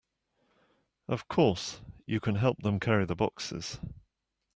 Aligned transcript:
Of 1.07 1.27
course, 1.27 1.79
you 2.07 2.19
can 2.19 2.33
help 2.37 2.63
them 2.63 2.79
carry 2.79 3.05
the 3.05 3.13
boxes. 3.13 3.79